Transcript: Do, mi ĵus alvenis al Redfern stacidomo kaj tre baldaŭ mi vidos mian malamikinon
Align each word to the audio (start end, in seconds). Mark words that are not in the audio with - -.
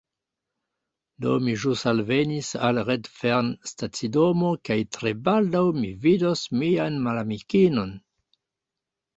Do, 1.25 1.33
mi 1.47 1.53
ĵus 1.63 1.83
alvenis 1.91 2.49
al 2.69 2.79
Redfern 2.87 3.51
stacidomo 3.73 4.55
kaj 4.71 4.79
tre 4.97 5.15
baldaŭ 5.29 5.63
mi 5.83 5.93
vidos 6.07 6.45
mian 6.63 6.99
malamikinon 7.09 7.97